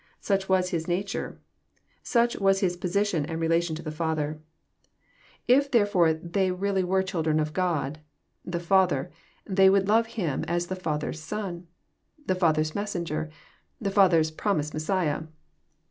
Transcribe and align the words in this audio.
Such 0.19 0.49
was 0.49 0.71
His 0.71 0.87
nature. 0.87 1.39
Such 2.01 2.35
was 2.39 2.61
His 2.61 2.75
position 2.75 3.23
and 3.23 3.39
relation 3.39 3.75
to 3.75 3.83
the 3.83 3.91
Father.— 3.91 4.39
If 5.47 5.69
JOHN, 5.71 5.81
CHAP. 5.85 5.93
vm. 5.93 5.95
117 6.33 6.33
therefore 6.33 6.41
tliey 6.41 6.59
really 6.59 6.83
were 6.83 7.03
^fldren 7.03 7.39
of 7.39 7.53
God 7.53 7.99
the 8.43 8.59
Father, 8.59 9.11
tlw»y 9.47 9.69
would 9.69 9.87
love 9.87 10.07
Him 10.07 10.43
as 10.47 10.65
the 10.65 10.75
Father's 10.75 11.19
Sod, 11.21 11.67
the 12.25 12.33
Father's 12.33 12.73
Messenger, 12.73 13.29
the 13.79 13.91
Father's 13.91 14.31
promised 14.31 14.73
Messiah. 14.73 15.25